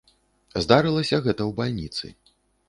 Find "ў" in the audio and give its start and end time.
1.49-1.55